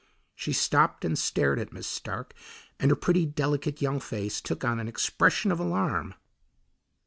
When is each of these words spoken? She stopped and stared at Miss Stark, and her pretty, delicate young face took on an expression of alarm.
She 0.33 0.51
stopped 0.51 1.05
and 1.05 1.15
stared 1.15 1.59
at 1.59 1.71
Miss 1.71 1.85
Stark, 1.85 2.33
and 2.79 2.89
her 2.89 2.95
pretty, 2.95 3.23
delicate 3.23 3.83
young 3.83 3.99
face 3.99 4.41
took 4.41 4.65
on 4.65 4.79
an 4.79 4.87
expression 4.87 5.51
of 5.51 5.59
alarm. 5.59 6.15